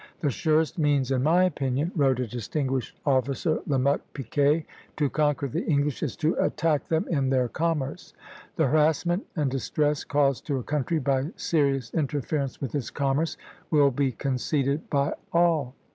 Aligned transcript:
"The 0.21 0.31
surest 0.31 0.79
means 0.79 1.11
in 1.11 1.21
my 1.21 1.43
opinion," 1.43 1.91
wrote 1.95 2.19
a 2.19 2.25
distinguished 2.25 2.99
officer, 3.05 3.59
Lamotte 3.67 4.01
Picquet, 4.13 4.65
"to 4.97 5.09
conquer 5.11 5.47
the 5.47 5.63
English 5.67 6.01
is 6.01 6.15
to 6.15 6.33
attack 6.43 6.87
them 6.87 7.05
in 7.07 7.29
their 7.29 7.47
commerce." 7.47 8.15
The 8.55 8.65
harassment 8.65 9.27
and 9.35 9.51
distress 9.51 10.03
caused 10.03 10.47
to 10.47 10.57
a 10.57 10.63
country 10.63 10.97
by 10.97 11.25
serious 11.35 11.93
interference 11.93 12.59
with 12.59 12.73
its 12.73 12.89
commerce 12.89 13.37
will 13.69 13.91
be 13.91 14.11
conceded 14.11 14.89
by 14.89 15.13
all. 15.33 15.75